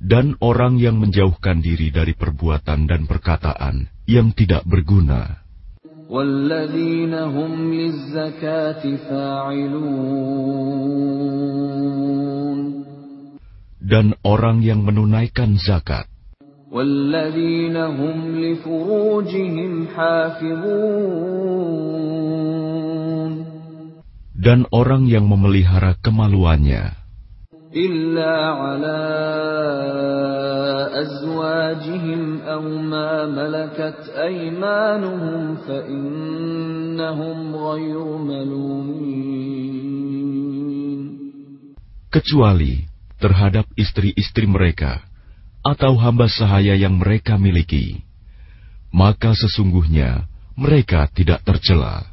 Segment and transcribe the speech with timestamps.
[0.08, 5.44] Dan orang yang menjauhkan diri dari perbuatan dan perkataan yang tidak berguna.
[13.84, 16.08] Dan orang yang menunaikan zakat.
[16.73, 21.53] والذين هم لفروجهم حافظون
[24.43, 26.99] Dan orang yang memelihara kemaluannya.
[27.73, 29.01] إلا على
[30.93, 39.33] أزواجهم أو ما ملكت أيمانهم فإنهم غير ملومين
[42.13, 42.85] Kecuali
[43.17, 45.01] terhadap istri-istri mereka
[45.68, 48.08] atau hamba sahaya yang mereka miliki,
[48.96, 50.24] maka sesungguhnya
[50.56, 52.08] mereka tidak tercela.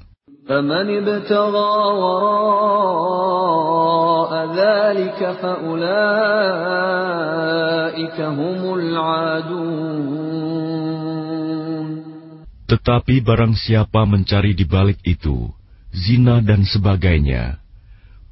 [12.64, 15.46] Tetapi barang siapa mencari di balik itu,
[15.94, 17.62] zina dan sebagainya,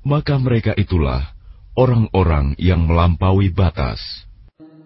[0.03, 1.31] maka mereka itulah
[1.79, 4.03] orang-orang yang melampaui batas.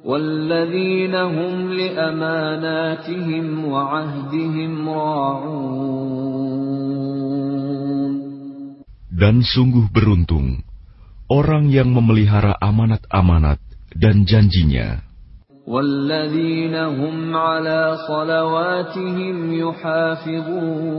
[0.06, 6.52] والذين هم لأماناتهم وعهدهم راعون
[9.22, 10.66] Dan sungguh beruntung
[11.30, 13.62] orang yang memelihara amanat-amanat
[13.94, 15.06] dan janjinya.
[15.70, 20.92] والذين هم على صلواتهم يحافظون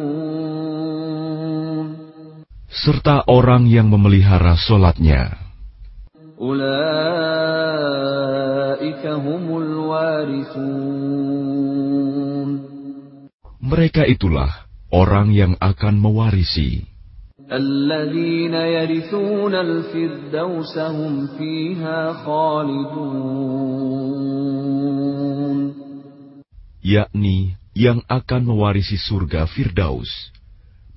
[2.73, 5.35] serta orang yang memelihara solatnya.
[13.58, 16.86] Mereka itulah orang yang akan mewarisi.
[26.84, 27.38] Yakni
[27.76, 30.12] yang akan mewarisi surga Firdaus.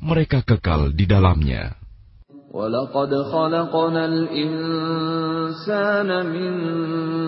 [0.01, 1.80] Mereka kekal di dalamnya.
[2.56, 6.52] ولقد خلقنا الإنسان من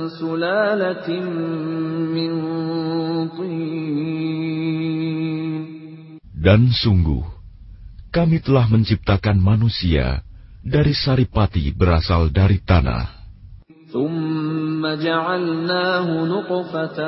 [0.10, 1.08] سلالة
[2.16, 2.32] من
[3.36, 4.08] طين
[6.38, 7.28] Dan sungguh,
[8.08, 10.24] kami telah menciptakan manusia
[10.64, 13.20] dari saripati berasal dari tanah.
[13.88, 17.00] ثم جعلناه نطفة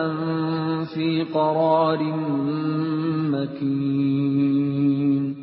[0.95, 2.01] في قرار
[3.31, 5.42] مكين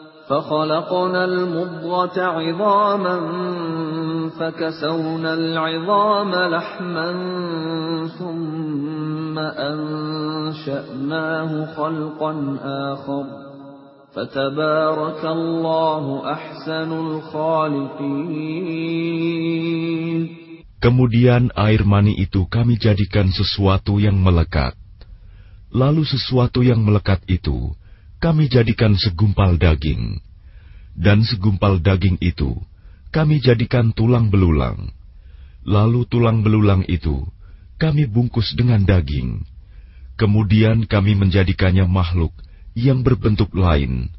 [0.28, 3.16] فخلقنا المضغة عظاما
[4.38, 7.12] فكسونا العظام لحما
[8.18, 9.38] ثم
[10.18, 10.94] أنشأناه
[11.74, 12.58] خلقا
[12.92, 13.24] آخر
[14.14, 18.36] فتبارك الله أحسن الخالقين
[20.76, 24.76] Kemudian air mani itu kami jadikan sesuatu yang melekat.
[25.72, 27.74] Lalu sesuatu yang melekat itu
[28.21, 30.21] kami jadikan segumpal daging.
[30.93, 32.53] Dan segumpal daging itu
[33.09, 34.93] kami jadikan tulang belulang.
[35.65, 37.25] Lalu tulang belulang itu
[37.81, 39.41] kami bungkus dengan daging.
[40.21, 42.29] Kemudian kami menjadikannya makhluk
[42.77, 44.13] yang berbentuk lain.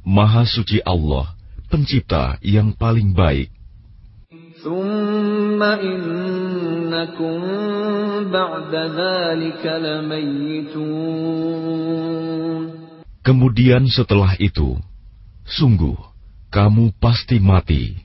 [0.00, 1.36] Maha suci Allah,
[1.68, 3.52] pencipta yang paling baik.
[13.24, 14.76] Kemudian setelah itu,
[15.48, 15.96] sungguh
[16.52, 17.96] kamu pasti mati.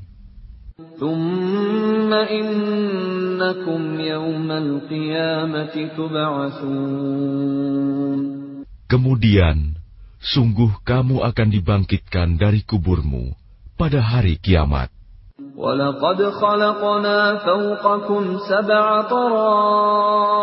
[8.88, 9.58] Kemudian,
[10.24, 13.36] sungguh kamu akan dibangkitkan dari kuburmu
[13.76, 14.88] pada hari kiamat.
[15.59, 20.39] ولقد خلقنا فوقكم سبع طرائق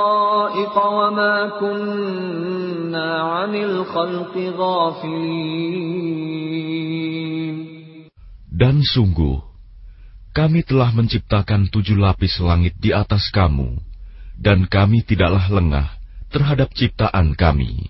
[0.85, 5.71] وما كنا عن الخلق غافلين
[8.51, 9.39] Dan sungguh,
[10.35, 13.79] kami telah menciptakan tujuh lapis langit di atas kamu,
[14.38, 15.88] dan kami tidaklah lengah
[16.29, 17.89] terhadap ciptaan kami.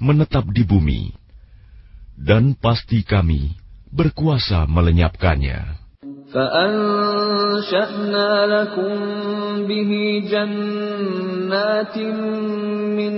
[0.00, 1.12] menetap di bumi,
[2.16, 3.52] dan pasti kami
[3.92, 5.86] berkuasa melenyapkannya.
[6.26, 8.92] فأنشأنا لكم
[9.68, 9.90] به
[10.30, 11.96] جنات
[12.98, 13.14] من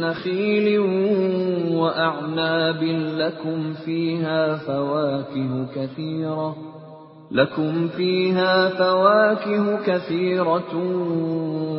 [0.00, 0.78] نخيل
[1.70, 2.82] وأعناب
[3.22, 6.56] لكم فيها فواكه كثيرة
[7.30, 10.72] لكم فيها فواكه كثيرة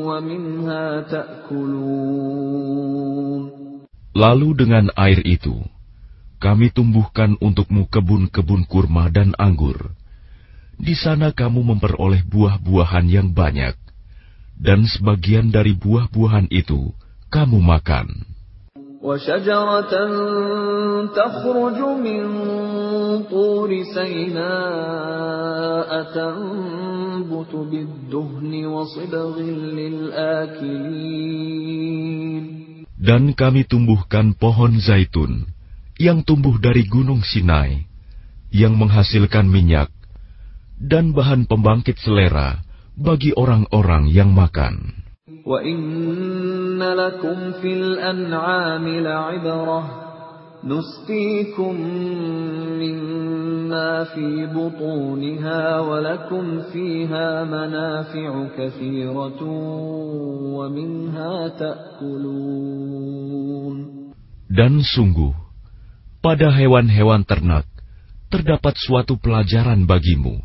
[0.08, 2.48] ومنها تأكلون
[4.13, 5.57] Lalu dengan air itu,
[6.37, 9.97] kami tumbuhkan untukmu kebun-kebun kurma dan anggur.
[10.77, 13.73] Di sana kamu memperoleh buah-buahan yang banyak,
[14.61, 16.93] dan sebagian dari buah-buahan itu
[17.33, 18.29] kamu makan.
[33.02, 35.32] وشجرة تخرج من طور سيناء تنبت بالدهن وصبغ للآكلين Dan kami tumbuhkan pohon zaitun
[35.98, 37.90] yang tumbuh dari gunung Sinai,
[38.54, 39.90] yang menghasilkan minyak
[40.78, 42.62] dan bahan pembangkit selera
[42.94, 44.94] bagi orang-orang yang makan.
[45.48, 49.82] وَإِنَّ لَكُمْ فِي الْأَنْعَامِ لَعِبْرَةً
[50.64, 51.74] نُسْقِيكُم
[52.82, 59.42] مِّمَّا فِي بُطُونِهَا وَلَكُمْ فِيهَا مَنَافِعُ كَثِيرَةٌ
[60.58, 62.98] وَمِنْهَا تَأْكُلُونَ
[64.50, 65.36] Dan sungguh,
[66.26, 67.70] pada hewan-hewan ternak
[68.34, 70.42] terdapat suatu pelajaran bagimu.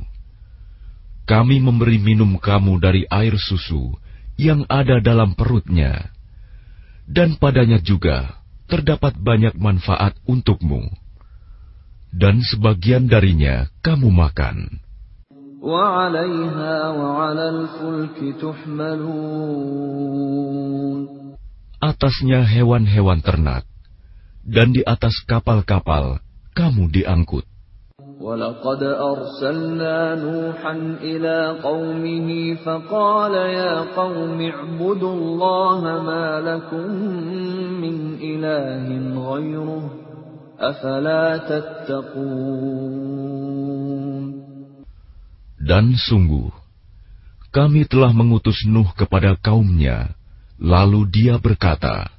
[1.24, 3.94] Kami memberi minum kamu dari air susu
[4.36, 6.10] yang ada dalam perutnya,
[7.08, 10.91] dan padanya juga terdapat banyak manfaat untukmu,
[12.11, 14.83] dan sebagian darinya kamu makan.
[21.77, 23.63] Atasnya hewan-hewan ternak,
[24.43, 26.19] dan di atas kapal-kapal
[26.53, 27.56] kamu diangkut.
[28.20, 30.72] ولقد أرسلنا نوحا
[31.02, 36.86] إلى قومه فقال يا قوم اعبدوا الله ما لكم
[37.82, 38.86] من إله
[39.32, 39.90] غيره
[40.58, 42.62] أفلا تتقون
[45.62, 46.50] Dan sungguh,
[47.54, 50.10] kami telah mengutus Nuh kepada kaumnya,
[50.58, 52.10] lalu dia berkata,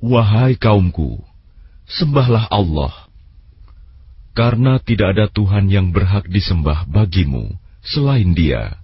[0.00, 1.20] Wahai kaumku,
[1.84, 3.01] sembahlah Allah,
[4.36, 8.78] karena tidak ada Tuhan yang berhak disembah bagimu selain Dia.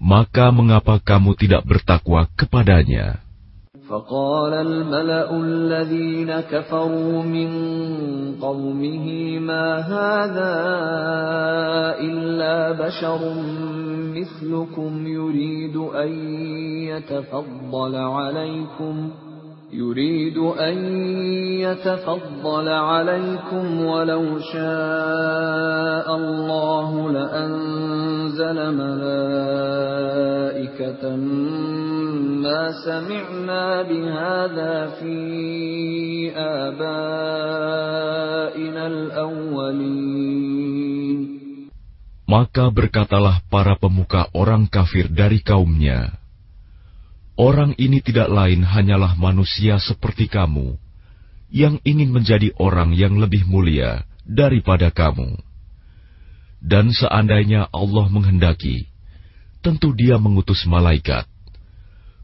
[0.00, 3.24] Maka mengapa kamu tidak bertakwa kepadanya?
[3.88, 7.50] فقال الملأ الذين كفروا من
[8.40, 9.06] قومه
[9.38, 10.56] ما هذا
[12.00, 13.20] إلا بشر
[14.16, 16.10] مثلكم يريد أن
[16.88, 19.10] يتفضل عليكم
[19.74, 20.76] يريد أن
[21.60, 29.96] يتفضل عليكم ولو شاء الله لأنزل ملائكة
[32.44, 35.16] ما سمعنا بهذا في
[36.36, 37.64] آبائنا
[38.86, 40.44] الأولين
[42.24, 46.17] Maka berkatalah para pemuka orang kafir dari kaumnya,
[47.39, 50.75] Orang ini tidak lain hanyalah manusia seperti kamu,
[51.47, 55.39] yang ingin menjadi orang yang lebih mulia daripada kamu.
[56.59, 58.91] Dan seandainya Allah menghendaki,
[59.63, 61.23] tentu Dia mengutus malaikat.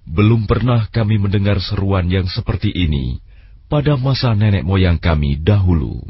[0.03, 3.23] Belum pernah kami mendengar seruan yang seperti ini
[3.71, 6.03] pada masa nenek moyang kami dahulu.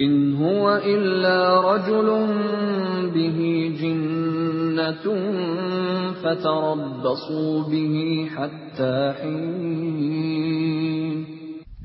[0.00, 2.08] إن هو إلا رجل
[3.14, 3.38] به
[3.80, 5.04] جنة
[6.22, 7.94] فتربصوا به
[8.36, 10.56] حتى حين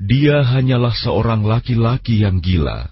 [0.02, 2.90] Dia hanyalah seorang laki-laki yang gila.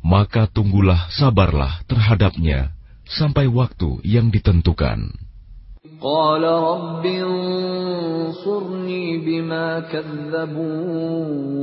[0.00, 2.72] Maka tunggulah sabarlah terhadapnya
[3.04, 5.12] sampai waktu yang ditentukan.
[6.02, 11.62] قال رب انصرني بما كذبون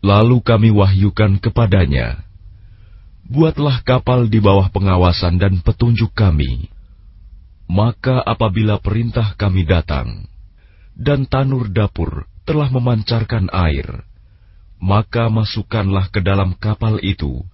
[0.00, 2.24] Lalu kami wahyukan kepadanya,
[3.30, 6.66] Buatlah kapal di bawah pengawasan dan petunjuk kami.
[7.70, 10.26] Maka apabila perintah kami datang,
[10.98, 14.02] dan tanur dapur telah memancarkan air,
[14.82, 17.46] maka masukkanlah ke dalam kapal itu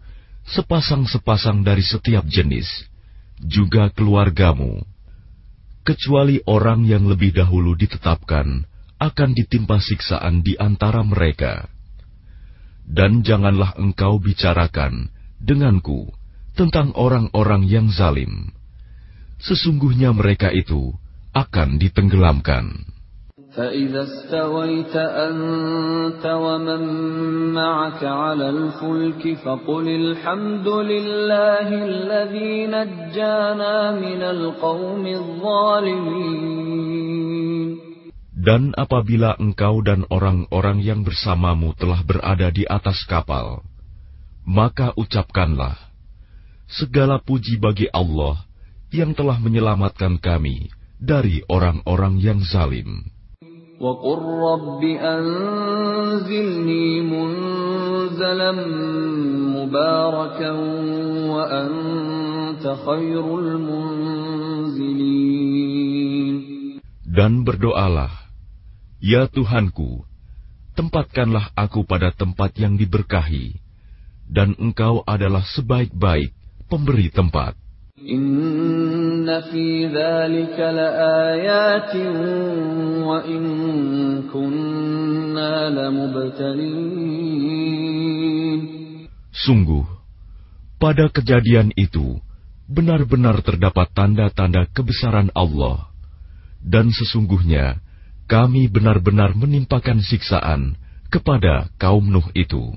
[0.48, 2.88] sepasang-sepasang dari setiap jenis,
[3.36, 4.80] juga keluargamu,
[5.86, 8.66] kecuali orang yang lebih dahulu ditetapkan
[8.98, 11.70] akan ditimpa siksaan di antara mereka.
[12.82, 16.10] Dan janganlah engkau bicarakan denganku
[16.58, 18.50] tentang orang-orang yang zalim.
[19.38, 20.96] Sesungguhnya mereka itu
[21.30, 22.95] akan ditenggelamkan.
[23.55, 26.81] فإذا استويت أنت ومن
[27.53, 36.71] معك على الفلك فقل الحمد لله الذي نجانا من القوم الظالمين
[38.41, 43.61] Dan apabila engkau dan orang-orang yang bersamamu telah berada di atas kapal,
[44.49, 45.77] maka ucapkanlah,
[46.65, 48.41] Segala puji bagi Allah
[48.89, 53.11] yang telah menyelamatkan kami dari orang-orang yang zalim.
[53.81, 54.83] وقل رب
[55.17, 58.51] أنزلني منزلا
[59.57, 60.51] مباركا
[61.33, 64.11] وأنت خير المنزلين
[67.11, 68.31] Dan berdoalah,
[69.03, 70.07] Ya Tuhanku,
[70.79, 73.59] tempatkanlah aku pada tempat yang diberkahi,
[74.31, 76.31] dan Engkau adalah sebaik-baik
[76.71, 77.59] pemberi tempat.
[89.32, 89.88] Sungguh,
[90.76, 92.20] pada kejadian itu
[92.68, 95.88] benar-benar terdapat tanda-tanda kebesaran Allah.
[96.60, 97.80] Dan sesungguhnya
[98.28, 100.76] kami benar-benar menimpakan siksaan
[101.08, 102.76] kepada kaum Nuh itu.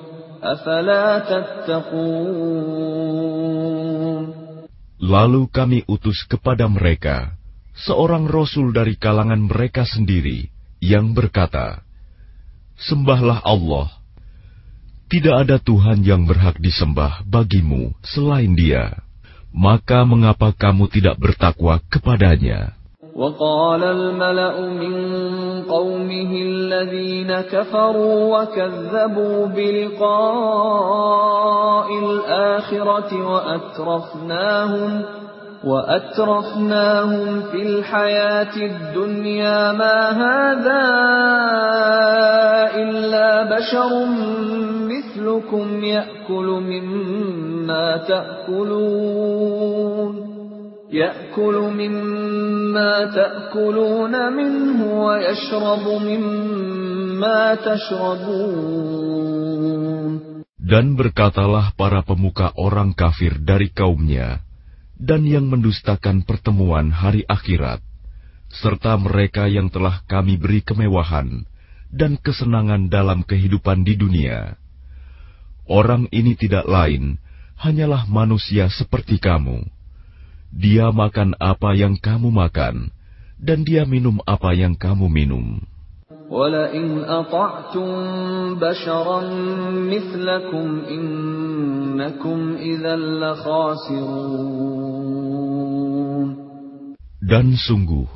[4.97, 7.37] Lalu kami utus kepada mereka
[7.77, 10.49] seorang rasul dari kalangan mereka sendiri
[10.81, 11.85] yang berkata,
[12.81, 13.93] Sembahlah Allah.
[15.13, 18.97] Tidak ada Tuhan yang berhak disembah bagimu selain Dia.
[19.53, 22.80] Maka mengapa kamu tidak bertakwa kepadanya?
[23.15, 25.21] وقال الملأ من
[25.63, 31.01] قومه الذين كفروا وكذبوا بلقاء
[31.99, 35.01] الآخرة وأترفناهم
[35.63, 40.81] وأترفناهم في الحياة الدنيا ما هذا
[42.75, 44.05] إلا بشر
[44.87, 49.51] مثلكم يأكل مما تأكلون
[50.92, 58.86] يأكل مما تأكلون منه ويشرب مما تشربون
[60.66, 64.42] Dan berkatalah para pemuka orang kafir dari kaumnya,
[64.98, 67.78] dan yang mendustakan pertemuan hari akhirat,
[68.50, 71.46] serta mereka yang telah kami beri kemewahan
[71.94, 74.58] dan kesenangan dalam kehidupan di dunia.
[75.70, 77.22] Orang ini tidak lain,
[77.58, 79.66] hanyalah manusia seperti kamu.
[80.54, 82.94] Dia makan apa yang kamu makan,
[83.36, 85.60] dan dia minum apa yang kamu minum.
[86.26, 87.88] ولئن أطعتم
[88.58, 89.20] بشرا
[89.86, 94.66] مثلكم إنكم إذا لخاسرون
[97.26, 98.06] Dan sungguh,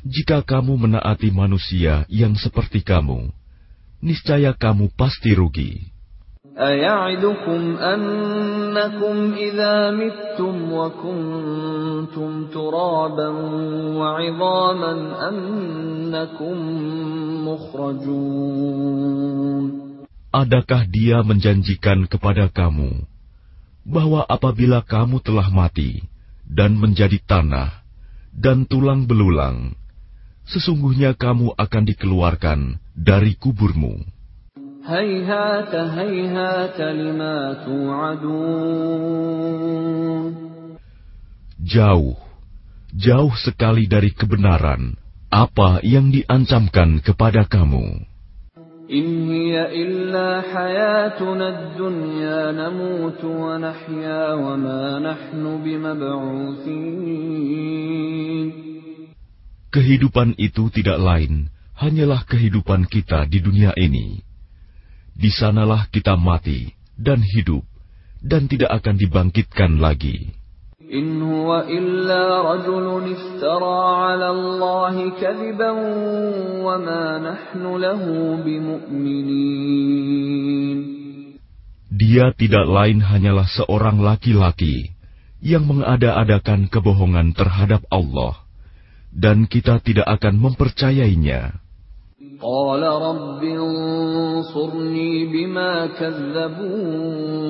[0.00, 3.28] jika kamu menaati manusia yang seperti kamu,
[4.00, 5.92] niscaya kamu pasti rugi.
[6.60, 13.28] أيعدكم أنكم إذا متم وكنتم ترابا
[13.98, 14.92] وعظاما
[15.28, 16.56] أنكم
[17.48, 19.00] مخرجون
[20.30, 23.02] Adakah dia menjanjikan kepada kamu
[23.82, 26.06] bahwa apabila kamu telah mati
[26.46, 27.82] dan menjadi tanah
[28.30, 29.74] dan tulang belulang,
[30.46, 34.13] sesungguhnya kamu akan dikeluarkan dari kuburmu?
[34.86, 37.36] هيهات هيهات لما
[37.66, 39.10] توعدون
[41.60, 42.18] Jauh,
[42.90, 44.98] jauh sekali dari kebenaran
[45.30, 48.10] apa yang diancamkan kepada kamu.
[48.90, 56.90] إن هي إلا حياتنا الدنيا نموت ونحيا وما نحن بمبعوثين
[59.70, 61.46] Kehidupan itu tidak lain,
[61.78, 64.18] hanyalah kehidupan kita di dunia ini.
[65.15, 67.63] Di sanalah kita mati dan hidup
[68.19, 70.35] dan tidak akan dibangkitkan lagi.
[81.95, 84.93] Dia tidak lain hanyalah seorang laki-laki
[85.39, 88.45] yang mengada-adakan kebohongan terhadap Allah
[89.15, 91.64] dan kita tidak akan mempercayainya.
[92.40, 97.40] قال رب انصرني بما كذبون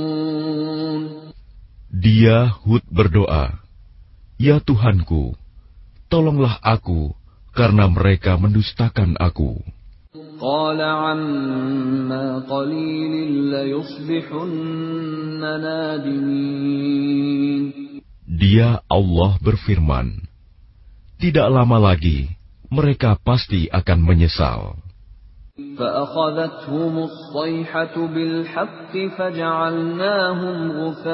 [2.00, 3.60] Dia Hud berdoa,
[4.40, 5.36] "Ya Tuhanku,
[6.08, 7.12] tolonglah aku
[7.52, 9.60] karena mereka mendustakan aku."
[10.40, 13.12] قال عما قليل
[13.52, 17.62] ليصبحن نادمين
[18.24, 20.24] Dia Allah berfirman,
[21.20, 22.33] "Tidak lama lagi
[22.74, 24.80] mereka pasti akan menyesal."
[25.60, 31.10] فأخذتهم الصيحة بالحق فجعلناهم غثاء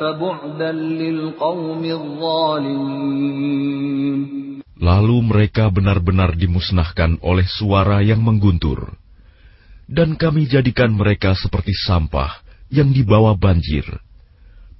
[0.00, 3.32] فبعدا للقوم الظالمين
[4.82, 8.98] Lalu mereka benar-benar dimusnahkan oleh suara yang mengguntur,
[9.86, 13.86] dan kami jadikan mereka seperti sampah yang dibawa banjir.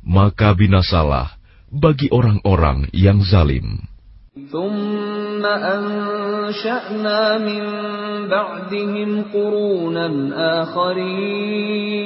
[0.02, 1.38] Maka binasalah
[1.72, 3.92] bagi orang-orang yang zalim.
[4.32, 7.62] ثم أنشأنا من
[8.32, 10.08] بعدهم قرونا
[10.64, 12.02] آخرين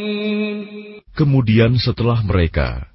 [1.17, 2.93] Kemudian setelah mereka,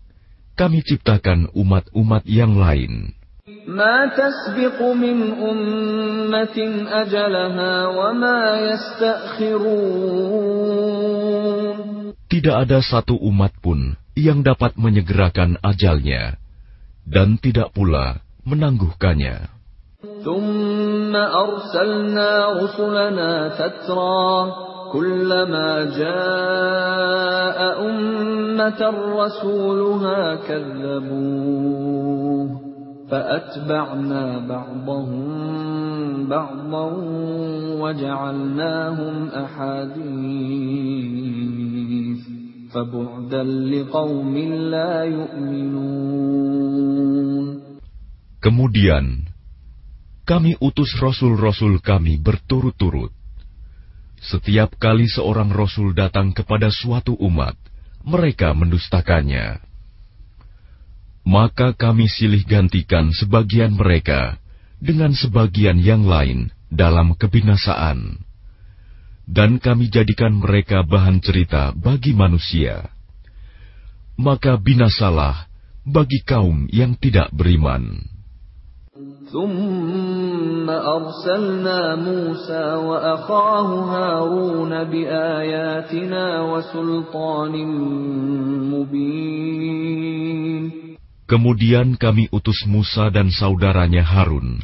[0.53, 3.17] kami ciptakan umat-umat yang lain.
[3.67, 6.57] ما تسبق من أمة
[6.91, 9.81] أجلها وما يستأخرون
[12.31, 16.39] Tidak ada satu umat pun yang dapat menyegerakan ajalnya,
[17.05, 19.61] dan tidak pula menangguhkannya.
[20.01, 24.51] ثم أرسلنا رسلنا تترى
[24.91, 28.81] كلما جاء أمة
[29.21, 31.81] رسولها كذبوه
[33.09, 35.21] فأتبعنا بعضهم
[36.27, 36.85] بعضا
[37.81, 41.01] وجعلناهم أحاديث
[48.42, 49.26] Kemudian,
[50.26, 53.14] kami utus rasul-rasul kami berturut-turut.
[54.18, 57.54] Setiap kali seorang rasul datang kepada suatu umat,
[58.02, 59.62] mereka mendustakannya.
[61.26, 64.38] Maka kami silih gantikan sebagian mereka
[64.82, 68.25] dengan sebagian yang lain dalam kebinasaan
[69.25, 72.91] Dan kami jadikan mereka bahan cerita bagi manusia.
[74.19, 75.47] Maka binasalah
[75.87, 78.11] bagi kaum yang tidak beriman.
[79.31, 87.53] ثم أرسلنا موسى وأخاه هارون بآياتنا وسلطان
[88.75, 90.01] مبين
[91.31, 94.59] Kemudian kami utus Musa dan saudaranya Harun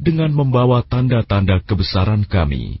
[0.00, 2.80] dengan membawa tanda-tanda kebesaran kami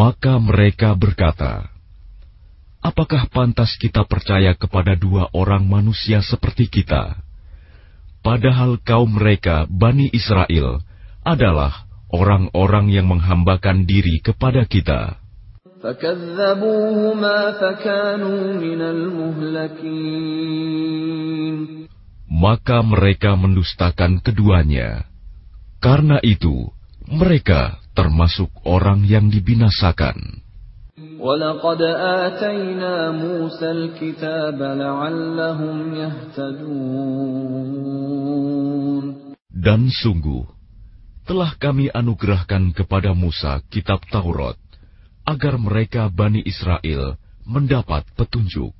[0.00, 1.68] Maka mereka berkata,
[2.80, 7.20] Apakah pantas kita percaya kepada dua orang manusia seperti kita?
[8.24, 10.80] Padahal kaum mereka, Bani Israel,
[11.20, 15.20] adalah orang-orang yang menghambakan diri kepada kita.
[22.32, 25.04] Maka mereka mendustakan keduanya.
[25.84, 26.72] Karena itu,
[27.04, 30.40] mereka termasuk orang yang dibinasakan.
[39.52, 40.44] Dan sungguh,
[41.28, 44.56] telah kami anugerahkan kepada Musa kitab Taurat,
[45.28, 48.79] agar mereka Bani Israel mendapat petunjuk.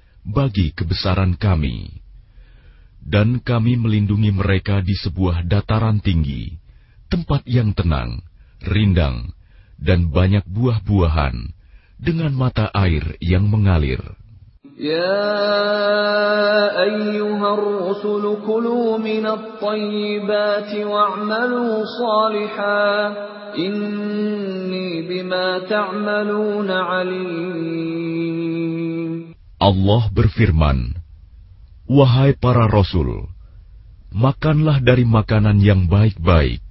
[0.26, 2.02] bagi kebesaran kami.
[2.98, 6.58] Dan kami melindungi mereka di sebuah dataran tinggi,
[7.06, 8.18] tempat yang tenang,
[8.66, 9.30] rindang,
[9.78, 11.54] dan banyak buah-buahan,
[12.02, 14.02] dengan mata air yang mengalir.
[14.76, 15.32] يا
[16.82, 23.16] أيها الرسل كلوا من الطيبات واعملوا صالحا
[23.56, 28.59] إني بما تعملون عليم
[29.61, 30.97] Allah berfirman,
[31.85, 33.29] Wahai para Rasul,
[34.09, 36.65] makanlah dari makanan yang baik-baik,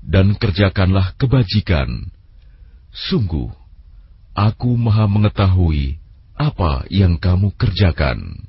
[0.00, 2.08] dan kerjakanlah kebajikan.
[2.88, 3.52] Sungguh,
[4.32, 6.00] aku maha mengetahui
[6.32, 8.48] apa yang kamu kerjakan.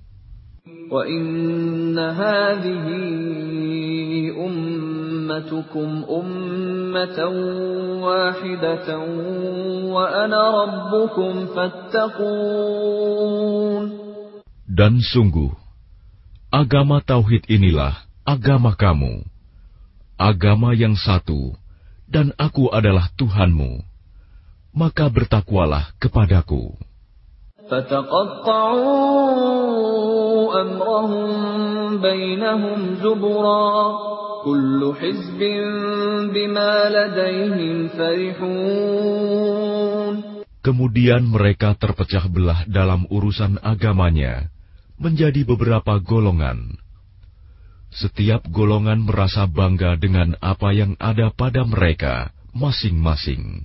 [0.90, 2.87] وَإِنَّ هَذِهِ
[4.46, 7.18] أُمَّتُكُمْ أُمَّةً
[8.04, 8.88] وَاحِدَةً
[9.94, 12.80] وَأَنَا رَبُّكُمْ فَاتَّقُونِ
[14.70, 15.50] Dan sungguh,
[16.50, 19.26] agama Tauhid inilah agama kamu,
[20.14, 21.59] agama yang satu,
[22.06, 23.83] dan aku adalah Tuhanmu.
[24.70, 26.78] Maka bertakwalah kepadaku.
[27.70, 28.90] فتقطعوا
[30.62, 31.30] أمرهم
[32.02, 33.74] بينهم زبرا
[34.44, 35.40] كل حزب
[36.35, 39.40] بما لديهم فرحون
[40.61, 44.52] Kemudian mereka terpecah belah dalam urusan agamanya
[45.00, 46.76] menjadi beberapa golongan.
[47.88, 53.64] Setiap golongan merasa bangga dengan apa yang ada pada mereka masing-masing.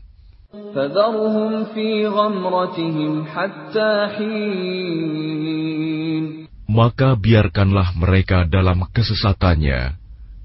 [6.70, 9.94] Maka biarkanlah mereka dalam kesesatannya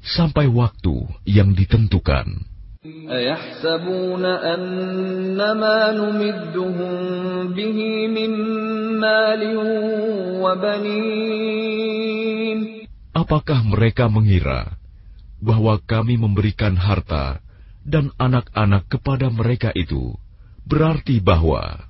[0.05, 2.37] sampai waktu yang ditentukan.
[13.09, 14.77] Apakah mereka mengira
[15.41, 17.41] bahwa kami memberikan harta
[17.85, 20.17] dan anak-anak kepada mereka itu
[20.65, 21.85] berarti bahwa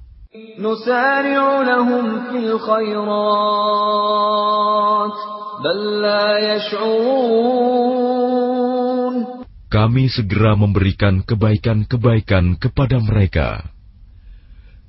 [9.71, 13.63] kami segera memberikan kebaikan-kebaikan kepada mereka.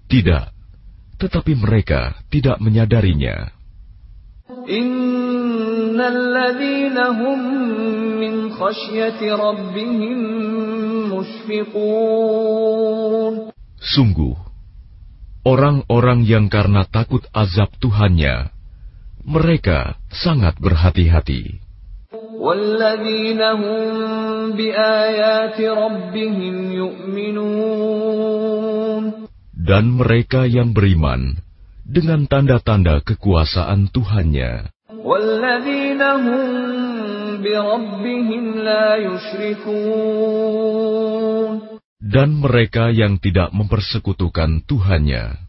[0.07, 0.45] Tidak,
[1.23, 3.55] tetapi mereka tidak menyadarinya.
[13.81, 14.37] Sungguh,
[15.47, 18.51] orang-orang yang karena takut azab Tuhannya,
[19.25, 21.63] mereka sangat berhati-hati.
[29.57, 31.43] Dan mereka yang beriman
[31.87, 34.76] dengan tanda-tanda kekuasaan Tuhannya.
[42.03, 45.47] Dan mereka yang tidak mempersekutukan Tuhannya.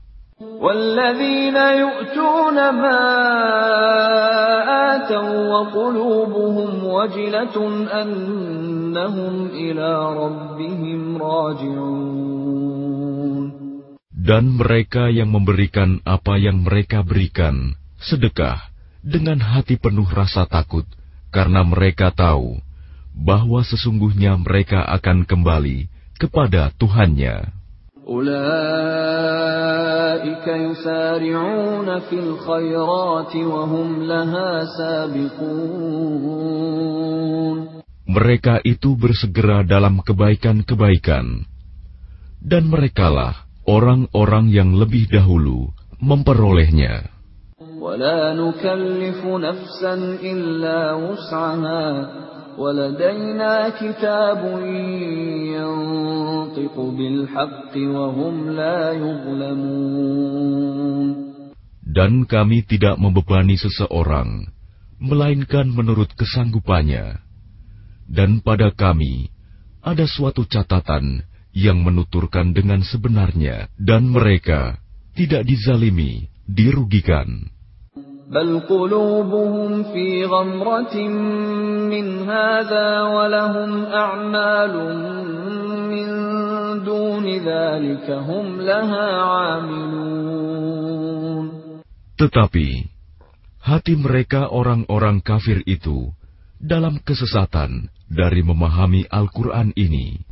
[14.13, 20.86] Dan mereka yang memberikan apa yang mereka berikan, sedekah, dengan hati penuh rasa takut
[21.34, 22.60] karena mereka tahu
[23.12, 27.62] bahwa sesungguhnya mereka akan kembali kepada Tuhannya.
[28.02, 28.42] أولئك
[30.42, 36.02] يسارعون في الخيرات وهم لها سابقون
[38.12, 41.48] Mereka itu bersegera dalam kebaikan-kebaikan,
[42.44, 47.08] dan merekalah orang-orang yang lebih dahulu memperolehnya.
[47.86, 51.86] ولا نكلف نفسا إلا وسعها
[52.58, 54.42] ولدينا كتاب
[55.58, 60.52] ينطق بالحق وهم لا يظلمون
[61.92, 64.48] Dan kami tidak membebani seseorang,
[64.96, 67.20] melainkan menurut kesanggupannya.
[68.08, 69.28] Dan pada kami
[69.84, 71.20] ada suatu catatan
[71.52, 74.80] yang menuturkan dengan sebenarnya, dan mereka
[75.12, 77.52] tidak dizalimi, dirugikan.
[78.32, 80.96] بل قلوبهم في غمرة
[81.92, 84.74] من هذا ولهم أعمال
[85.92, 86.08] من
[86.80, 90.42] دون ذلك هم لها عاملون
[92.16, 92.68] Tetapi
[93.60, 96.14] hati mereka orang-orang kafir itu
[96.56, 100.22] dalam kesesatan dari memahami Al-Quran ini.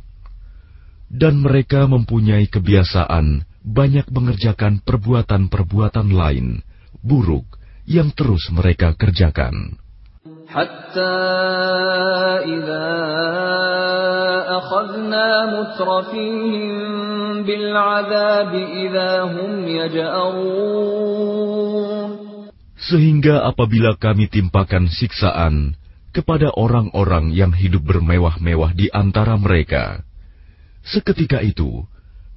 [1.11, 6.63] Dan mereka mempunyai kebiasaan banyak mengerjakan perbuatan-perbuatan lain,
[7.03, 7.54] buruk,
[7.85, 9.81] yang terus mereka kerjakan.
[10.51, 11.15] حتى
[12.43, 12.91] إذا
[14.59, 16.73] أخذنا مترفيهم
[17.47, 21.21] بالعذاب إذا هم يجأرون
[22.81, 25.77] Sehingga apabila kami timpakan siksaan
[26.11, 30.03] kepada orang-orang yang hidup bermewah-mewah di antara mereka,
[30.83, 31.85] seketika itu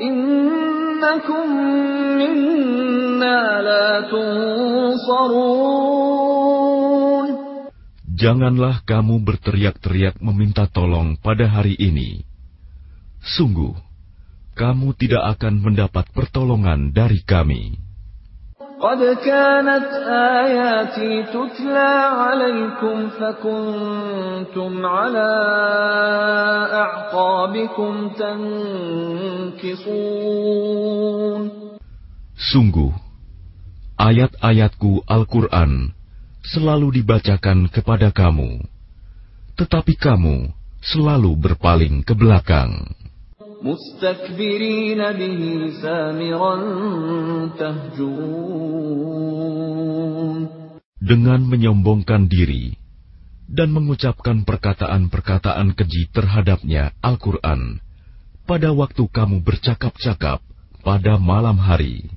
[0.00, 1.46] إنكم
[2.16, 5.52] منا لا تنصرون
[8.12, 12.24] Janganlah kamu berteriak-teriak meminta tolong pada hari ini.
[13.20, 13.76] Sungguh,
[14.56, 17.76] kamu tidak akan mendapat pertolongan dari kami.
[18.76, 19.90] قد كانت
[20.42, 21.92] آياتي تتلى
[22.22, 25.30] عليكم فكنتم على
[26.72, 28.08] أعقابكم
[29.68, 30.02] تنكصون
[32.42, 32.90] Sungguh,
[34.02, 35.94] ayat-ayatku Al-Quran
[36.42, 38.66] selalu dibacakan kepada kamu,
[39.54, 40.50] tetapi kamu
[40.82, 42.95] selalu berpaling ke belakang.
[43.62, 46.54] مستكبرين به سامرا
[47.58, 49.22] تهجرون
[51.02, 52.78] Dengan menyombongkan diri
[53.50, 57.82] dan mengucapkan perkataan-perkataan keji terhadapnya Al-Quran
[58.46, 60.40] pada waktu kamu bercakap-cakap
[60.86, 62.15] pada malam hari.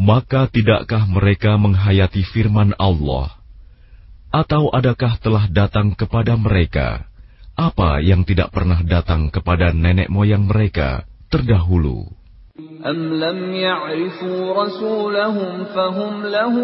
[0.00, 3.36] Maka tidakkah mereka menghayati firman Allah?
[4.32, 7.04] Atau adakah telah datang kepada mereka
[7.52, 12.08] apa yang tidak pernah datang kepada nenek moyang mereka terdahulu?
[12.86, 16.54] أم لم يعرفوا رسولهم فهم له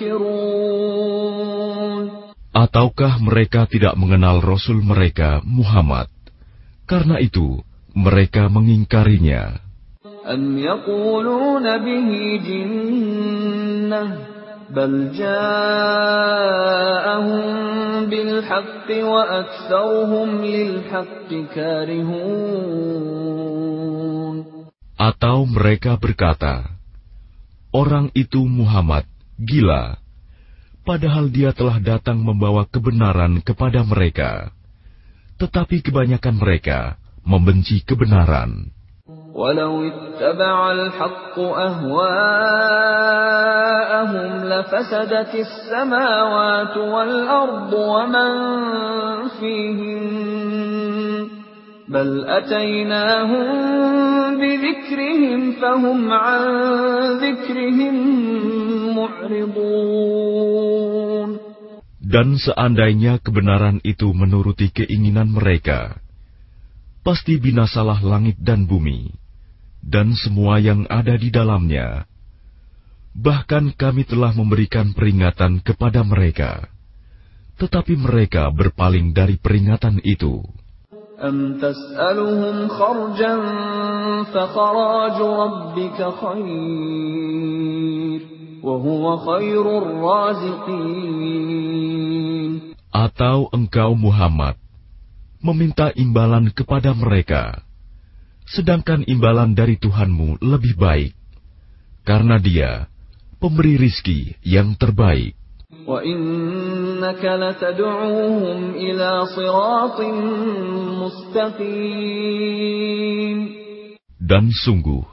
[0.00, 0.44] منكرون
[2.54, 6.06] Ataukah mereka tidak mengenal Rasul mereka, Muhammad?
[6.86, 7.66] Karena itu,
[7.98, 9.58] mereka mengingkarinya.
[10.24, 12.08] أم يقولون به
[12.46, 14.04] جنة
[14.70, 16.44] بل جاءهم
[18.10, 23.24] بالحق وأكثرهم للحق كارهون
[24.94, 26.70] Atau mereka berkata,
[27.74, 29.02] Orang itu Muhammad,
[29.34, 29.98] gila,
[30.86, 34.54] padahal dia telah datang membawa kebenaran kepada mereka.
[35.42, 36.94] Tetapi kebanyakan mereka
[37.26, 38.70] membenci kebenaran.
[39.38, 42.04] ولو اتبع الحق أهواءهم
[44.44, 48.30] لفسدت السماوات والأرض ومن
[49.40, 51.28] فيهن
[51.88, 53.46] بل أتيناهم
[54.38, 56.42] بذكرهم فهم عن
[57.18, 57.94] ذكرهم
[58.96, 60.44] معرضون
[62.04, 65.98] Dan seandainya kebenaran itu menuruti keinginan mereka,
[67.02, 69.17] pasti binasalah langit dan bumi,
[69.88, 72.08] dan semua yang ada di dalamnya.
[73.14, 76.66] Bahkan kami telah memberikan peringatan kepada mereka,
[77.62, 80.42] tetapi mereka berpaling dari peringatan itu.
[81.14, 83.34] أم تسألهم خرجا
[84.34, 88.20] فخراج ربك خير
[88.62, 91.14] وهو خير الرازقين
[92.94, 94.54] Atau engkau Muhammad
[95.42, 97.66] meminta imbalan kepada mereka,
[98.49, 101.13] sedangkan imbalan dari Tuhanmu lebih baik,
[102.01, 102.89] karena Dia
[103.39, 105.37] pemberi rizki yang terbaik.
[114.19, 115.05] Dan sungguh,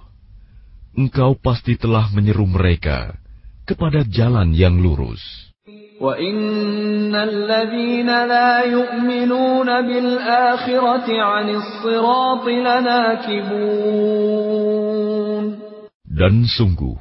[0.98, 3.14] engkau pasti telah menyeru mereka
[3.64, 5.22] kepada jalan yang lurus.
[6.01, 13.61] وَإِنَّ الَّذِينَ لَا يُؤْمِنُونَ بِالْآخِرَةِ عَنِ الصِّرَاطِ لَنَاكِبُونَ
[16.09, 16.97] Dan sungguh,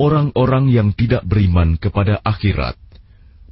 [0.00, 2.80] orang-orang yang tidak beriman kepada akhirat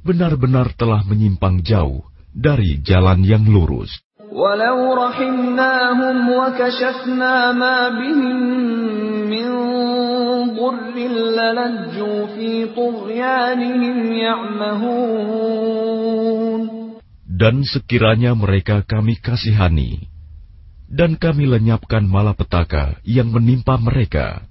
[0.05, 3.89] benar-benar telah menyimpang jauh dari jalan yang lurus.
[4.35, 8.35] وَلَوْ رَحِمْنَاهُمْ وَكَشَفْنَا مَا بِهِم
[9.31, 9.49] مِّن
[10.59, 10.95] ضُرٍّ
[11.39, 15.41] لَّلَجُّوا فِي طُغْيَانِهِمْ يَعْمَهُونَ
[17.35, 20.07] Dan sekiranya mereka kami kasihani,
[20.87, 24.47] dan kami lenyapkan malapetaka yang menimpa mereka,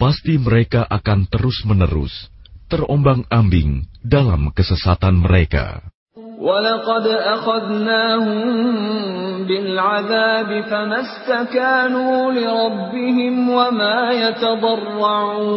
[0.00, 2.32] pasti mereka akan terus-menerus
[2.72, 5.88] terombang-ambing dalam kesesatan mereka.
[6.32, 8.40] وَلَقَدْ أَخَذْنَاهُم
[9.46, 15.48] بِالْعَذَابِ فَمَا اسْتَكَانُوا لِرَبِّهِمْ وَمَا يَتَضَرَّعُونَ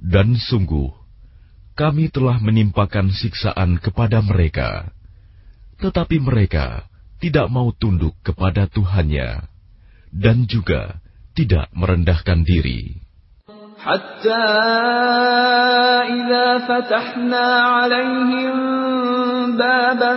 [0.00, 0.90] Dan sungguh,
[1.78, 4.90] kami telah menimpakan siksaan kepada mereka,
[5.78, 6.90] tetapi mereka
[7.22, 9.46] tidak mau tunduk kepada Tuhannya,
[10.10, 10.98] dan juga
[11.38, 13.03] tidak merendahkan diri.
[13.84, 14.46] حتى
[16.16, 18.56] إذا فتحنا عليهم
[19.56, 20.14] بابا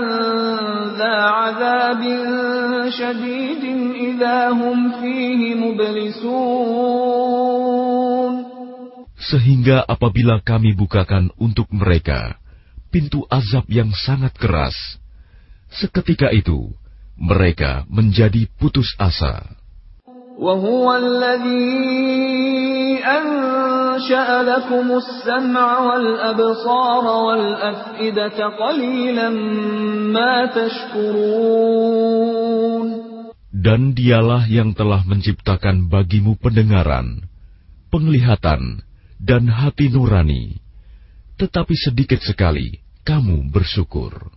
[0.99, 2.01] ذا عذاب
[2.89, 3.63] شديد
[3.95, 7.13] إذا هم فيه مبلسون
[9.23, 12.35] Sehingga apabila kami bukakan untuk mereka
[12.91, 14.75] pintu azab yang sangat keras,
[15.71, 16.75] seketika itu
[17.15, 19.56] mereka menjadi putus asa.
[20.37, 22.03] وهو الذي
[23.05, 29.29] أنشأ لكم السمع والأبصار والأفئدة قليلا
[30.09, 31.93] ما تشكرون
[33.63, 37.31] Dan dialah yang telah menciptakan bagimu pendengaran,
[37.87, 38.83] penglihatan,
[39.23, 40.59] dan hati nurani.
[41.39, 44.36] Tetapi sedikit sekali kamu bersyukur.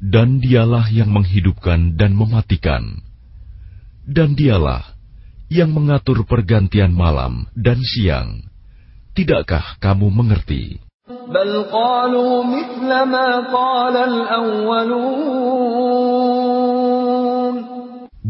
[0.00, 3.04] Dan dialah yang menghidupkan dan mematikan.
[4.08, 4.96] Dan dialah
[5.50, 8.46] yang mengatur pergantian malam dan siang.
[9.12, 10.78] Tidakkah kamu mengerti?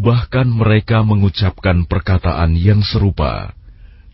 [0.01, 3.53] Bahkan mereka mengucapkan perkataan yang serupa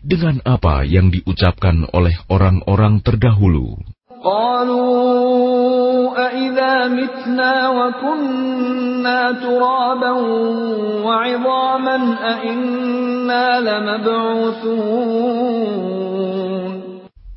[0.07, 3.75] dengan apa yang diucapkan oleh orang-orang terdahulu.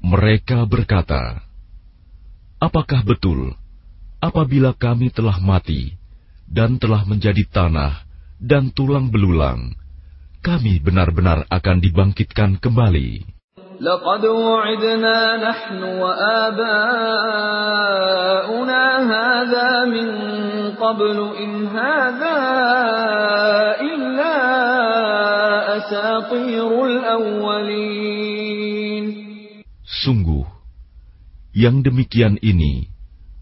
[0.01, 1.43] Mereka berkata,
[2.61, 3.57] Apakah betul
[4.21, 5.97] apabila kami telah mati
[6.47, 8.05] dan telah menjadi tanah
[8.39, 9.75] dan tulang belulang,
[10.46, 13.36] kami benar-benar akan dibangkitkan kembali?"
[13.76, 16.84] لقد وعدنا نحن وآباؤنا
[19.04, 20.08] هذا من
[20.80, 22.40] قبل إن هذا
[23.84, 24.36] إلا
[25.78, 28.16] أساطير الأولين
[29.86, 30.46] Sungguh,
[31.56, 32.88] yang demikian ini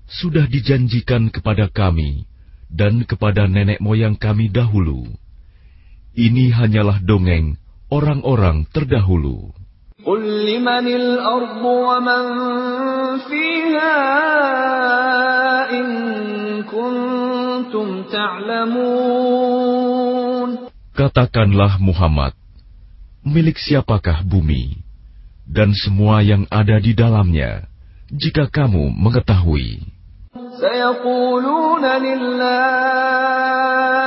[0.08, 2.26] sudah dijanjikan kepada kami
[2.72, 5.12] dan kepada nenek moyang kami dahulu.
[6.18, 7.58] Ini hanyalah dongeng
[7.90, 9.54] orang-orang terdahulu.
[10.04, 12.24] قل لمن الأرض ومن
[13.24, 13.96] فيها
[15.72, 15.88] إن
[16.68, 19.64] كنتم تعلمون
[20.94, 22.38] Katakanlah Muhammad,
[23.26, 24.86] milik siapakah bumi
[25.50, 27.66] dan semua yang ada di dalamnya,
[28.14, 29.90] jika kamu mengetahui.
[30.54, 32.62] سيقولون لله قل
[33.34, 34.07] أفلا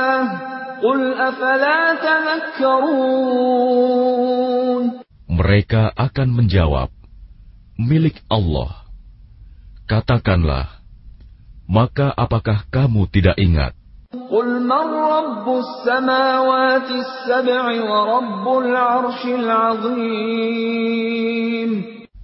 [5.30, 6.90] mereka akan menjawab,
[7.78, 8.82] milik Allah.
[9.86, 10.82] Katakanlah,
[11.70, 13.72] maka apakah kamu tidak ingat?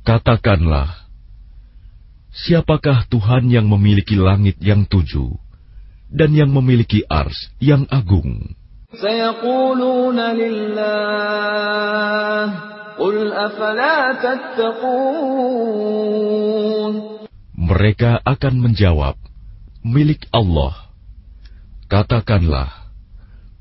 [0.02, 0.88] Katakanlah,
[2.34, 5.47] siapakah Tuhan yang memiliki langit yang tujuh?
[6.08, 8.56] dan yang memiliki ars yang agung.
[17.58, 19.14] Mereka akan menjawab,
[19.84, 20.88] milik Allah.
[21.88, 22.88] Katakanlah,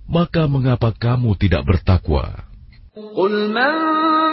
[0.08, 2.48] maka mengapa kamu tidak bertakwa?
[2.96, 3.76] Qul man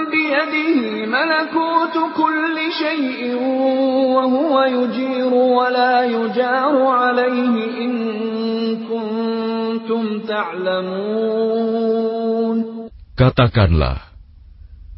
[0.09, 3.36] biyadihi malakutu kulli شيء
[4.16, 7.56] وهو يجير ولا يجار عليه
[7.86, 7.92] إن
[8.88, 11.70] كنتم تعلمون
[13.20, 14.16] Katakanlah,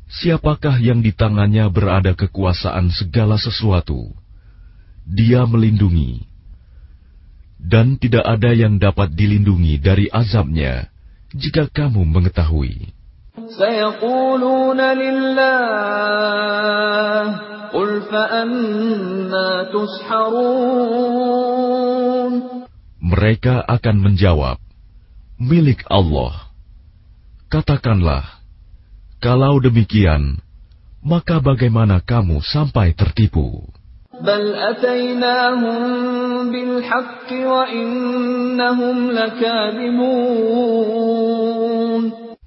[0.06, 4.14] siapakah yang di tangannya berada kekuasaan segala sesuatu?
[5.10, 6.30] Dia melindungi,
[7.58, 10.94] dan tidak ada yang dapat dilindungi dari azabnya
[11.34, 12.94] jika kamu mengetahui.
[23.01, 24.59] Mereka akan menjawab,
[25.39, 26.51] milik Allah.
[27.47, 28.27] Katakanlah,
[29.23, 30.43] kalau demikian,
[31.07, 33.63] maka bagaimana kamu sampai tertipu?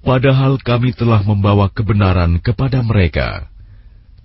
[0.00, 3.46] Padahal kami telah membawa kebenaran kepada mereka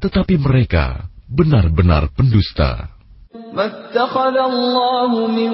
[0.01, 3.01] tetapi mereka benar-benar pendusta.
[3.31, 5.51] ما اتخذ الله من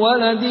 [0.00, 0.44] ولد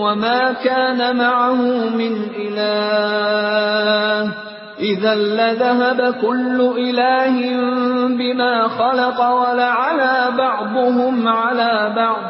[0.00, 1.60] وما كان معه
[1.92, 4.20] من إله
[4.80, 7.34] إذا لذهب كل إله
[8.16, 12.24] بما خلق ولعلى بعضهم على بعض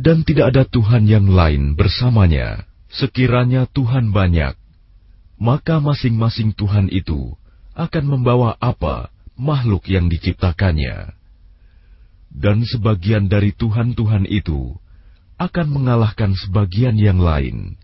[0.00, 2.64] dan tidak ada Tuhan yang lain bersamanya.
[2.90, 4.58] Sekiranya Tuhan banyak,
[5.38, 7.38] maka masing-masing Tuhan itu
[7.76, 11.14] akan membawa apa makhluk yang diciptakannya.
[12.32, 14.74] Dan sebagian dari Tuhan-Tuhan itu
[15.38, 17.78] akan mengalahkan sebagian yang lain.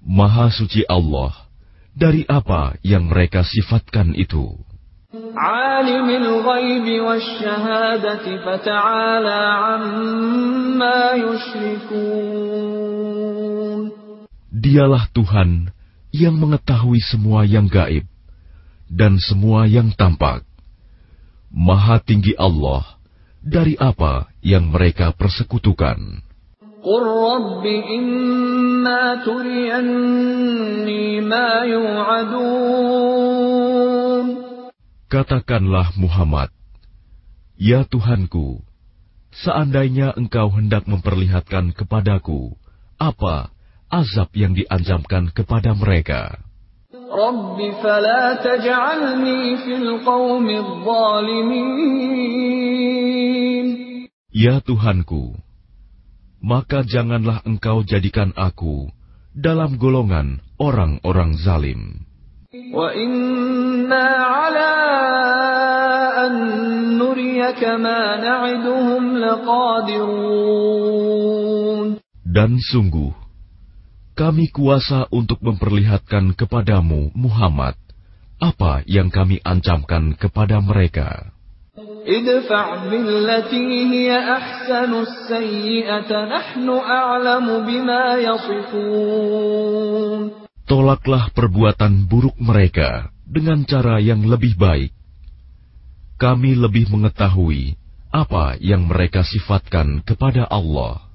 [0.00, 1.36] Maha suci Allah
[1.92, 4.56] dari apa yang mereka sifatkan itu.
[5.35, 12.65] عالم الغيب والشهادة فتعالى عما يشركون
[14.55, 15.69] Dialah Tuhan
[16.09, 18.07] yang mengetahui semua yang gaib
[18.89, 20.41] dan semua yang tampak.
[21.53, 22.97] Maha tinggi Allah
[23.45, 26.23] dari apa yang mereka persekutukan.
[26.85, 33.18] قل رب إما تريني ما يوعدون
[35.10, 36.54] Katakanlah Muhammad,
[37.58, 38.62] Ya Tuhanku,
[39.34, 42.54] seandainya engkau hendak memperlihatkan kepadaku
[42.94, 43.50] apa
[43.90, 46.38] azab yang diancamkan kepada mereka.
[54.30, 55.24] Ya Tuhanku,
[56.38, 58.86] maka janganlah engkau jadikan aku
[59.34, 62.09] dalam golongan orang-orang zalim.
[62.73, 64.71] وإنا على
[66.25, 66.33] أن
[66.97, 70.65] نريك ما نعدهم لقادرون
[72.35, 73.15] Dan sungguh,
[74.11, 77.79] kami kuasa untuk memperlihatkan kepadamu, Muhammad,
[78.43, 81.31] apa yang kami ancamkan kepada mereka.
[82.07, 89.65] ادفع بالتي هي أحسن السيئة نحن أعلم بما يصفون
[90.70, 94.94] Tolaklah perbuatan buruk mereka dengan cara yang lebih baik.
[96.14, 97.74] Kami lebih mengetahui
[98.14, 101.10] apa yang mereka sifatkan kepada Allah.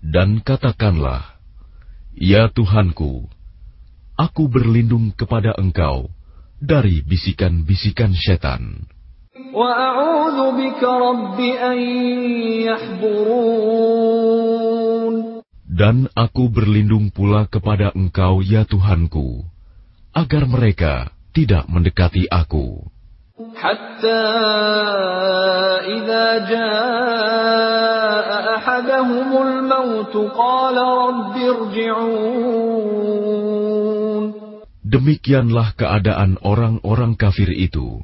[0.00, 1.36] Dan katakanlah,
[2.16, 3.28] Ya Tuhanku,
[4.16, 6.08] aku berlindung kepada Engkau
[6.56, 8.88] dari bisikan-bisikan setan.
[10.57, 11.77] بك رب أن
[12.67, 14.51] يحضرون
[15.71, 19.41] Dan aku berlindung pula kepada Engkau, ya Tuhanku,
[20.13, 22.91] agar mereka tidak mendekati aku.
[23.55, 24.21] حتى
[25.97, 33.11] إذا جاء أحدهم الموت قال رب ارجعون
[34.91, 38.03] Demikianlah keadaan orang-orang kafir itu.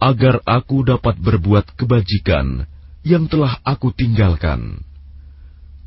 [0.00, 2.64] agar aku dapat berbuat kebajikan
[3.04, 4.80] yang telah aku tinggalkan.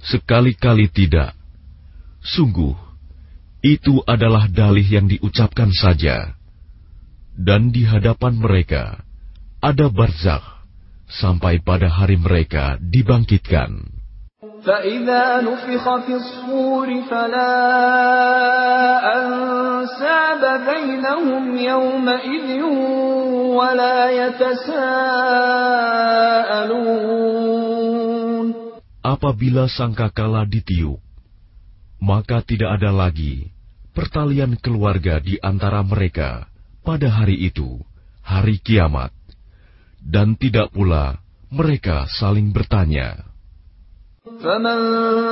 [0.05, 1.33] Sekali-kali tidak.
[2.23, 2.77] Sungguh,
[3.65, 6.35] itu adalah dalih yang diucapkan saja.
[7.33, 9.01] Dan di hadapan mereka
[9.57, 10.45] ada barzakh
[11.09, 13.92] sampai pada hari mereka dibangkitkan.
[14.62, 17.58] فإذا نفخ في الصور فلا
[19.18, 22.62] أنساب بينهم يومئذ
[23.58, 24.68] ولا يتساءلون
[29.02, 31.00] Apabila sangkakala ditiup,
[31.98, 33.50] maka tidak ada lagi
[33.90, 36.46] pertalian keluarga di antara mereka
[36.86, 37.82] pada hari itu,
[38.22, 39.10] hari kiamat,
[39.98, 41.18] dan tidak pula
[41.50, 43.28] mereka saling bertanya.
[44.42, 44.78] فمن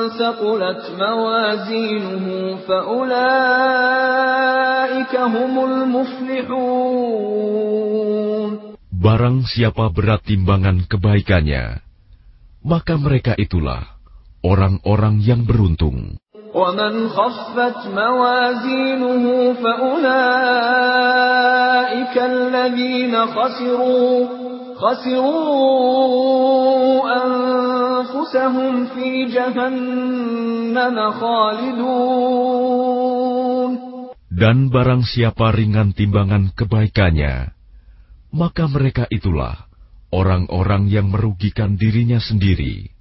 [0.08, 2.26] ثقلت موازينه
[2.68, 3.16] فأولئك
[5.16, 7.06] هم المفلحون
[8.96, 11.78] Barang siapa berat timbangan kebaikannya,
[12.66, 13.86] maka mereka itulah
[14.42, 16.18] orang-orang yang beruntung.
[16.56, 19.24] ومن خفت موازينه
[19.62, 20.16] فأولئك
[22.16, 24.26] الذين خسروا
[24.80, 26.36] خسروا
[27.24, 32.56] أنفسهم في جهنم خالدون
[34.36, 37.56] Dan barang siapa ringan timbangan kebaikannya,
[38.36, 39.64] maka mereka itulah
[40.12, 42.92] orang-orang yang merugikan dirinya sendiri.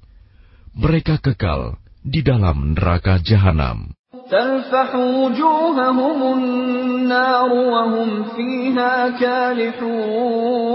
[0.80, 1.76] Mereka kekal
[2.08, 3.92] di dalam neraka jahanam.
[4.30, 10.66] تلفح وجوههم النار وهم فيها كالحون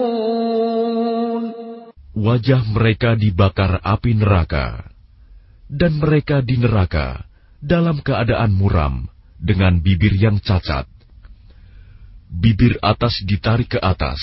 [2.21, 4.93] Wajah mereka dibakar api neraka,
[5.73, 7.25] dan mereka di neraka
[7.65, 9.09] dalam keadaan muram
[9.41, 10.85] dengan bibir yang cacat.
[12.29, 14.21] Bibir atas ditarik ke atas,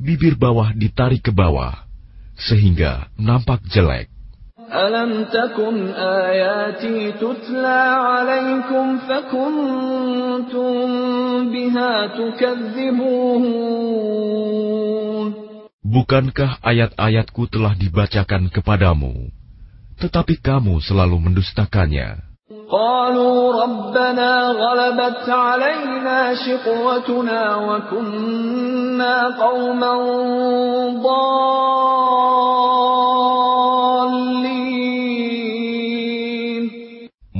[0.00, 1.84] bibir bawah ditarik ke bawah,
[2.40, 4.08] sehingga nampak jelek.
[4.72, 10.72] ألم تكن آياتي تتلى عليكم فكنتم
[11.52, 13.68] بها تكذبون
[15.88, 19.32] Bukankah ayat-ayatku telah dibacakan kepadamu,
[19.96, 22.28] tetapi kamu selalu mendustakannya?
[22.68, 29.94] قالوا ربنا غلبت علينا شقوتنا وكنا قوما
[31.00, 32.68] ضالين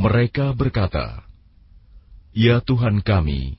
[0.03, 1.27] Mereka berkata,
[2.31, 3.59] "Ya Tuhan kami,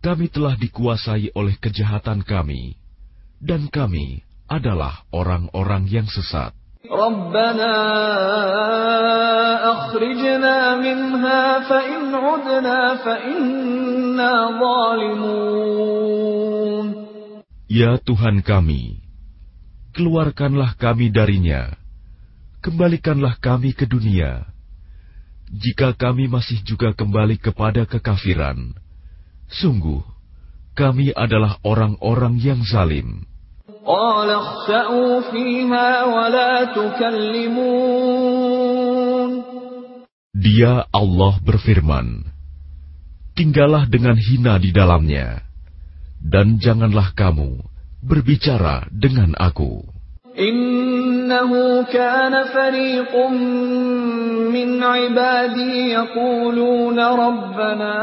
[0.00, 2.80] kami telah dikuasai oleh kejahatan kami,
[3.42, 6.54] dan kami adalah orang-orang yang sesat.
[6.86, 7.74] ربنا
[9.74, 14.32] أخرجنا منها فإن عدنا فإنا
[14.62, 16.06] ظالمون
[17.66, 19.02] Ya Tuhan kami,
[19.90, 21.74] keluarkanlah kami darinya,
[22.62, 24.46] kembalikanlah kami ke dunia.
[25.51, 28.71] jika kami masih juga kembali kepada kekafiran,
[29.51, 29.99] sungguh
[30.71, 33.27] kami adalah orang-orang yang zalim.
[40.31, 42.07] Dia Allah berfirman,
[43.35, 45.43] Tinggallah dengan hina di dalamnya,
[46.23, 47.59] dan janganlah kamu
[47.99, 49.90] berbicara dengan aku.
[50.39, 53.27] إنه كان فريق
[54.51, 57.95] من عبادي يقولون ربنا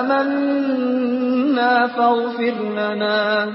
[0.00, 3.52] آمنا فاغفر لنا.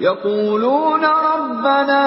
[0.00, 2.06] يقولون ربنا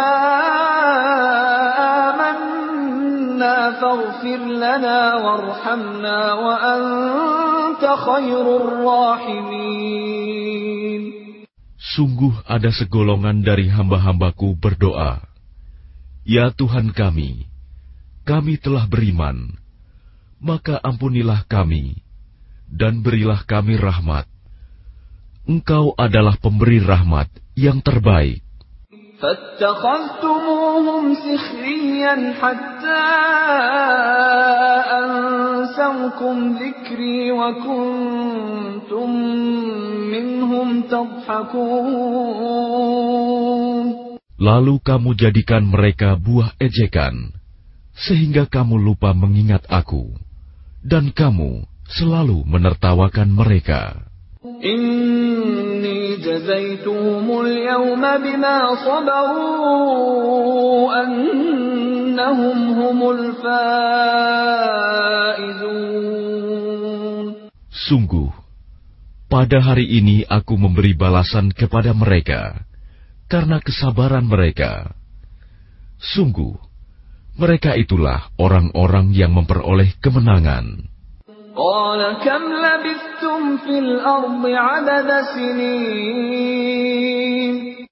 [2.09, 9.93] آمنا فاغفر لنا وارحمنا وأنت خير الراحمين.
[11.82, 15.22] Sungguh ada segolongan dari hamba-hambaku berdoa,
[16.26, 17.46] Ya Tuhan kami,
[18.26, 19.54] kami telah beriman,
[20.42, 22.02] maka ampunilah kami
[22.66, 24.26] dan berilah kami rahmat.
[25.48, 28.44] Engkau adalah pemberi rahmat yang terbaik.
[29.18, 33.02] فاتخذتموهم سخريا حتى
[35.82, 39.08] أنسوكم ذكري وكنتم
[40.14, 42.28] منهم تضحكون
[44.38, 47.34] Lalu kamu jadikan mereka buah ejekan,
[47.90, 50.14] sehingga kamu lupa mengingat aku,
[50.86, 53.98] dan kamu selalu menertawakan mereka.
[54.62, 55.21] إني
[56.24, 60.22] جزيتهم اليوم بما صبروا
[61.02, 64.38] أنهم هم الفائزون
[67.88, 68.28] Sungguh,
[69.32, 72.68] pada hari ini aku memberi balasan kepada mereka
[73.32, 74.92] karena kesabaran mereka.
[75.96, 76.52] Sungguh,
[77.38, 80.90] mereka itulah orang-orang yang memperoleh kemenangan.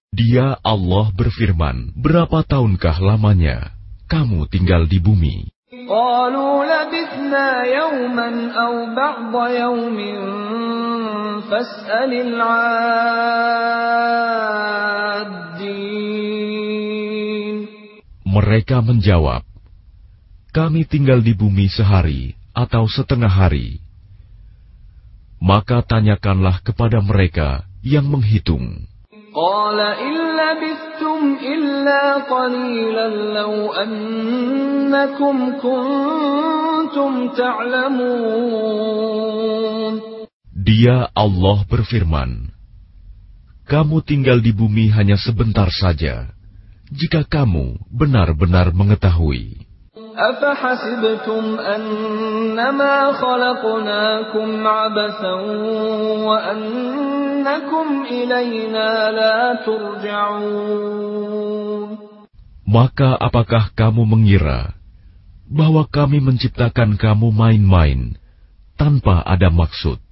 [0.09, 3.77] Dia Allah berfirman, berapa tahunkah lamanya
[4.09, 5.53] kamu tinggal di bumi?
[18.25, 19.45] Mereka menjawab,
[20.49, 23.79] kami tinggal di bumi sehari atau setengah hari,
[25.41, 28.85] maka tanyakanlah kepada mereka yang menghitung.
[40.51, 42.51] Dia Allah berfirman,
[43.65, 46.27] Kamu tinggal di bumi hanya sebentar saja,
[46.91, 49.60] jika kamu benar-benar mengetahui.
[50.16, 55.32] أفحسبتم أنما خلقناكم عبثا
[56.28, 61.16] وأنكم إلينا لا ترجعون
[62.66, 64.74] Maka apakah kamu mengira
[65.46, 68.18] bahwa kami menciptakan kamu main-main
[68.74, 70.02] tanpa ada maksud,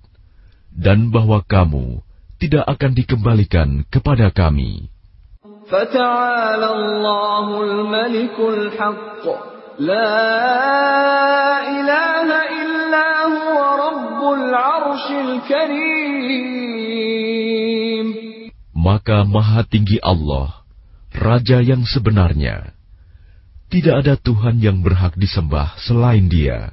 [0.70, 1.98] dan bahwa kamu
[2.38, 4.94] tidak akan dikembalikan kepada kami?
[5.64, 9.24] فتعالى الله الملك الحق
[9.78, 10.22] لا
[11.66, 12.28] إله
[12.62, 16.14] إلا هو رب العرش الكريم
[18.84, 20.60] Maka Maha Tinggi Allah,
[21.08, 22.76] Raja yang sebenarnya.
[23.72, 26.68] Tidak ada Tuhan yang berhak disembah selain Dia.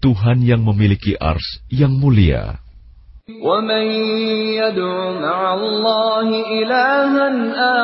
[0.00, 2.63] Tuhan yang memiliki ars yang mulia.
[3.38, 3.86] ومن
[4.58, 6.28] يدع مع الله
[6.58, 7.28] إلها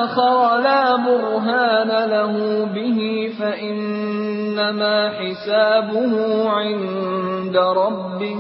[0.03, 2.35] آخر لا برهان له
[2.75, 2.99] به
[3.39, 6.13] فإنما حسابه
[6.51, 8.37] عند ربه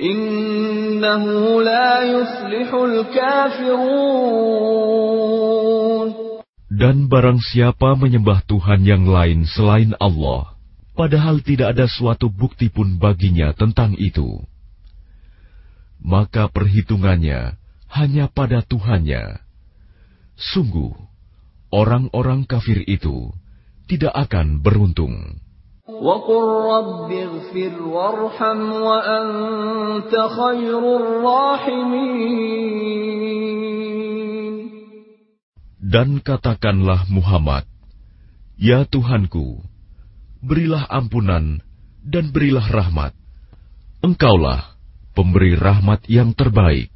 [0.00, 1.24] إنه
[1.62, 4.30] لا يفلح الكافرون
[6.70, 10.56] Dan barang siapa menyembah Tuhan yang lain selain Allah,
[10.96, 14.40] padahal tidak ada suatu bukti pun baginya tentang itu,
[16.05, 17.57] maka perhitungannya
[17.89, 19.41] hanya pada Tuhannya.
[20.37, 20.93] Sungguh,
[21.73, 23.33] orang-orang kafir itu
[23.89, 25.41] tidak akan beruntung.
[35.85, 37.65] Dan katakanlah Muhammad,
[38.57, 39.61] Ya Tuhanku,
[40.41, 41.61] berilah ampunan
[42.05, 43.13] dan berilah rahmat.
[44.05, 44.74] Engkaulah
[45.15, 46.94] pemberi rahmat yang terbaik.